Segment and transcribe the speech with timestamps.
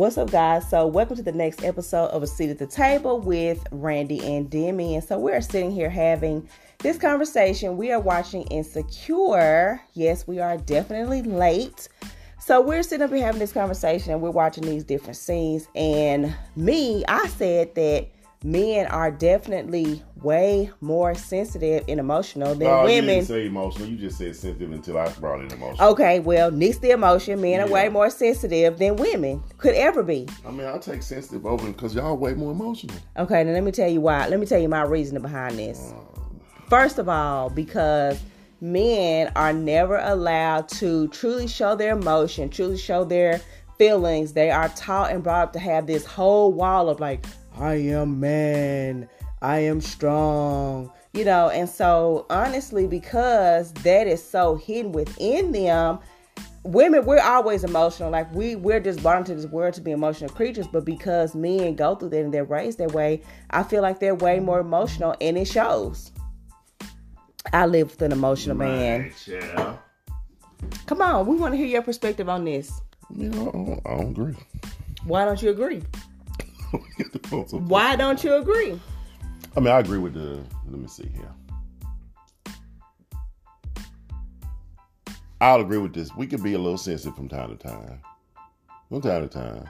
[0.00, 0.66] What's up, guys?
[0.66, 4.48] So, welcome to the next episode of A Seat at the Table with Randy and
[4.48, 4.94] Demi.
[4.94, 7.76] And so, we're sitting here having this conversation.
[7.76, 9.78] We are watching Insecure.
[9.92, 11.90] Yes, we are definitely late.
[12.38, 15.68] So, we're sitting up here having this conversation and we're watching these different scenes.
[15.74, 18.08] And me, I said that
[18.42, 23.04] men are definitely way more sensitive and emotional than no, women.
[23.04, 23.88] You didn't say emotional.
[23.88, 25.84] You just said sensitive until I brought in emotion.
[25.84, 27.40] Okay, well, needs the emotion.
[27.40, 27.64] Men Yeah.
[27.64, 30.26] are way more sensitive than women could ever be.
[30.46, 32.96] I mean, I'll take sensitive over because y'all way more emotional.
[33.18, 34.26] Okay, now let me tell you why.
[34.28, 35.92] Let me tell you my reasoning behind this.
[35.94, 36.18] Uh.
[36.68, 38.20] First of all, because
[38.60, 43.40] men are never allowed to truly show their emotion, truly show their
[43.76, 44.32] feelings.
[44.32, 47.24] They are taught and brought up to have this whole wall of like,
[47.58, 49.08] I am man,
[49.42, 51.50] I am strong, you know.
[51.50, 55.98] And so, honestly, because that is so hidden within them,
[56.62, 60.28] women we're always emotional like we we're just born into this world to be emotional
[60.30, 63.98] creatures but because men go through that and they're raised that way i feel like
[63.98, 66.12] they're way more emotional and it shows
[67.54, 69.76] i live with an emotional man yeah.
[70.84, 74.10] come on we want to hear your perspective on this mean, I don't, I don't
[74.10, 74.36] agree.
[75.04, 75.82] why don't you agree
[77.50, 77.96] Why?
[77.96, 78.80] don't you agree
[79.56, 80.44] I mean, I agree with the.
[80.68, 81.32] Let me see here.
[85.40, 86.14] I'll agree with this.
[86.14, 88.00] We can be a little sensitive from time to time.
[88.88, 89.68] From time to time.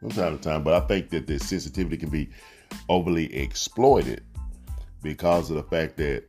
[0.00, 0.62] From time to time.
[0.64, 2.28] But I think that this sensitivity can be
[2.88, 4.22] overly exploited
[5.02, 6.24] because of the fact that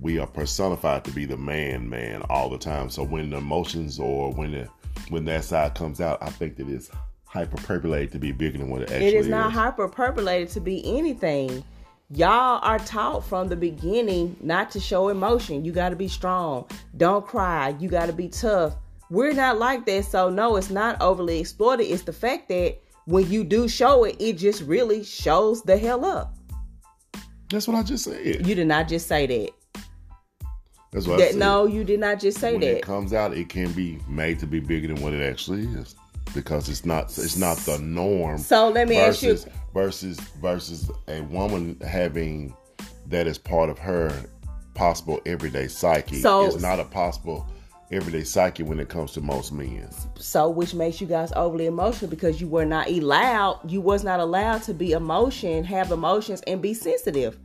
[0.00, 2.90] we are personified to be the man man all the time.
[2.90, 4.68] So when the emotions or when the
[5.08, 6.90] when that side comes out, I think that it's
[7.34, 9.14] hyperpopulated to be bigger than what it actually is.
[9.14, 9.26] it is.
[9.28, 11.64] not hyperpopulated to be anything.
[12.10, 15.64] Y'all are taught from the beginning not to show emotion.
[15.64, 16.66] You got to be strong.
[16.96, 17.74] Don't cry.
[17.80, 18.76] You got to be tough.
[19.10, 21.84] We're not like that so no it's not overly exploited.
[21.84, 26.04] It's the fact that when you do show it it just really shows the hell
[26.04, 26.36] up.
[27.50, 28.46] That's what I just said.
[28.46, 29.50] you did not just say that,
[30.92, 31.38] That's what I said.
[31.38, 32.60] no you did not just say that.
[32.60, 32.78] when that.
[32.78, 35.94] it comes out, it can be made to be bigger than what it actually is
[36.34, 38.38] because it's not it's not the norm.
[38.38, 42.54] so let me ask you versus versus versus a woman having
[43.06, 44.12] that as part of her
[44.74, 46.20] possible everyday psyche.
[46.20, 47.46] So- it's not a possible
[47.92, 49.88] everyday psyche when it comes to most men.
[50.16, 54.20] so which makes you guys overly emotional because you were not allowed you was not
[54.20, 57.38] allowed to be emotion have emotions and be sensitive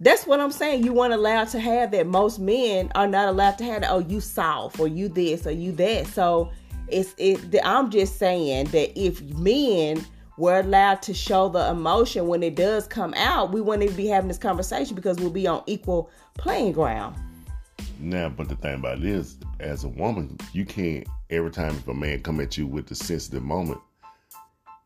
[0.00, 3.56] that's what i'm saying you weren't allowed to have that most men are not allowed
[3.56, 6.50] to have that oh you soft or you this or you that so
[6.92, 10.04] it's it i'm just saying that if men
[10.38, 14.28] were allowed to show the emotion when it does come out we wouldn't be having
[14.28, 17.16] this conversation because we'll be on equal playing ground.
[17.98, 21.86] Now, but the thing about it is, as a woman, you can't every time if
[21.86, 23.80] a man come at you with the sensitive moment,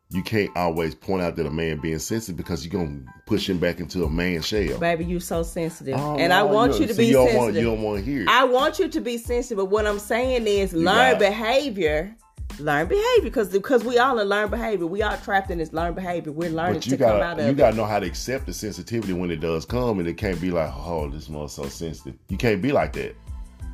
[0.09, 3.57] you can't always point out that a man being sensitive because you're gonna push him
[3.57, 4.77] back into a man shell.
[4.79, 7.43] baby you're so sensitive Oh, and i want you to see, be you don't sensitive
[7.43, 8.25] Want, you don't want to hear.
[8.29, 12.15] I want you to be sensitive, but what I'm saying is learn got- behavior.
[12.59, 14.87] Learn behavior because because we all in learn behavior.
[14.87, 16.31] We all trapped in this learn behavior.
[16.31, 18.53] We're learning to you come out gotta of you gotta know how to accept the
[18.53, 22.15] sensitivity when it does come, and it can't be like, oh, this mother's so sensitive.
[22.29, 23.15] You can't be like that.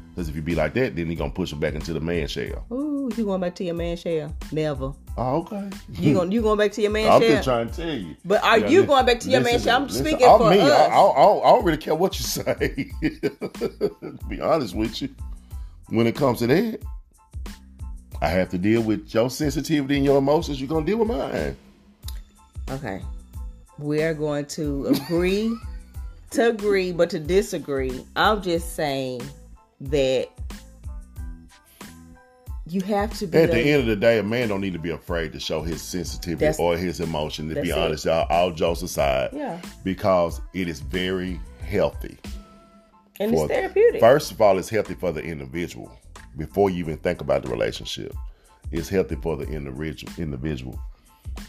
[0.09, 2.27] Because if you be like that, then you're gonna push him back into the man
[2.27, 2.66] shell.
[2.73, 4.36] Ooh, you going back to your man shell?
[4.52, 4.94] Never.
[5.18, 5.69] Oh, okay.
[5.94, 7.30] You going you going back to your man share oh, I'm shell?
[7.31, 8.16] just trying to tell you.
[8.25, 9.75] But are Yeah, you li- going back to your man listen, shell?
[9.81, 10.59] I'm listen, speaking I'm for me.
[10.59, 10.72] Us.
[10.72, 12.91] I, I don't- I don't really care what you say.
[13.02, 15.09] to be honest with you,
[15.90, 16.81] when it comes to that,
[18.22, 20.59] I have to deal with your sensitivity and your emotions.
[20.59, 21.56] You're gonna deal with mine.
[22.72, 23.02] Okay.
[23.80, 25.56] We are going to agree
[26.31, 28.03] to agree, but to disagree.
[28.16, 29.22] I'm just saying
[29.81, 30.30] that
[32.73, 34.79] you have to be At the end of the day, a man don't need to
[34.79, 37.47] be afraid to show his sensitivity or his emotion.
[37.50, 37.78] To be it.
[37.78, 39.61] honest, y'all, all jokes aside, Yeah.
[39.84, 42.17] because it is very healthy.
[43.19, 44.02] and it's therapeutic.
[44.02, 45.91] First of all, it's healthy for the individual
[46.35, 48.14] before you even think about the relationship.
[48.72, 50.79] It's healthy for the individual, individual,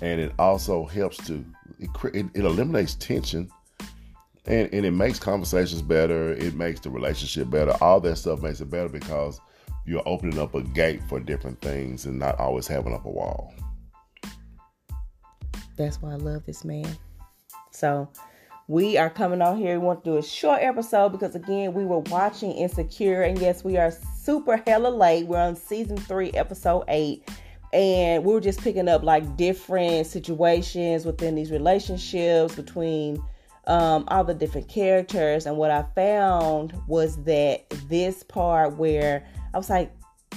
[0.03, 1.43] and it also helps to
[1.81, 3.51] it, it, it eliminates tension,
[4.45, 6.35] and and it makes conversations better.
[6.35, 7.75] It makes the relationship better.
[7.81, 9.41] All that stuff makes it better because
[9.87, 13.53] you're opening up a gate for different things and not always having up a wall.
[15.77, 16.97] That's why I love this man.
[17.71, 18.09] So
[18.69, 19.79] we are coming on here.
[19.79, 23.65] We want to do a short episode because again, we were watching Insecure, and yes,
[23.65, 25.27] we are super hella late.
[25.27, 27.29] We're on season three, episode eight.
[27.73, 33.21] And we were just picking up like different situations within these relationships between
[33.67, 35.45] um, all the different characters.
[35.45, 39.93] And what I found was that this part where I was like,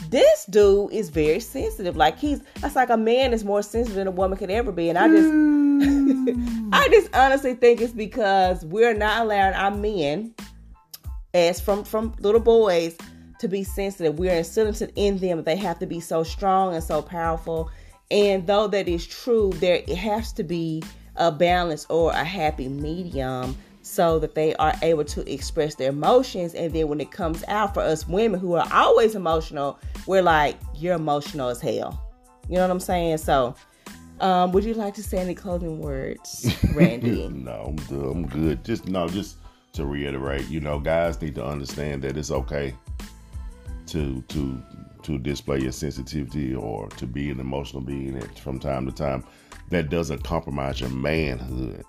[0.10, 1.98] this dude is very sensitive.
[1.98, 4.90] Like he's that's like a man is more sensitive than a woman could ever be.
[4.90, 6.70] And I just mm.
[6.74, 10.34] I just honestly think it's because we're not allowing our men
[11.34, 12.96] as from from little boys
[13.40, 14.20] to be sensitive.
[14.20, 17.72] We're instilling in them they have to be so strong and so powerful.
[18.10, 20.84] And though that is true, there it has to be
[21.16, 26.54] a balance or a happy medium so that they are able to express their emotions.
[26.54, 30.58] And then when it comes out for us women who are always emotional, we're like,
[30.76, 32.04] you're emotional as hell.
[32.50, 33.18] You know what I'm saying?
[33.18, 33.56] So,
[34.20, 37.28] um, would you like to say any closing words, Randy?
[37.30, 38.12] no, I'm good.
[38.12, 38.64] I'm good.
[38.64, 39.38] Just no, just
[39.74, 42.74] to reiterate, you know, guys need to understand that it's okay
[43.88, 44.62] to to
[45.04, 49.24] to display your sensitivity or to be an emotional being from time to time.
[49.70, 51.84] That doesn't compromise your manhood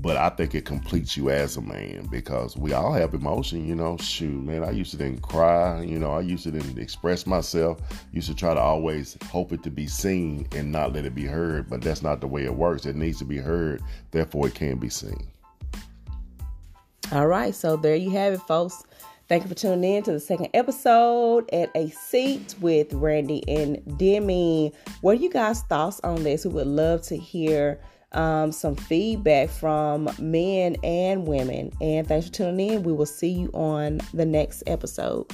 [0.00, 3.74] but I think it completes you as a man because we all have emotion, you
[3.74, 3.96] know.
[3.98, 7.78] Shoot, man, I used to then cry, you know, I used to then express myself,
[8.12, 11.26] used to try to always hope it to be seen and not let it be
[11.26, 12.86] heard, but that's not the way it works.
[12.86, 15.28] It needs to be heard, therefore it can be seen.
[17.12, 18.84] All right, so there you have it, folks.
[19.28, 23.98] Thank you for tuning in to the second episode at a seat with Randy and
[23.98, 24.72] Demi.
[25.00, 26.44] What are you guys' thoughts on this?
[26.44, 27.80] We would love to hear
[28.14, 31.72] um, some feedback from men and women.
[31.80, 32.82] And thanks for tuning in.
[32.82, 35.26] We will see you on the next episode.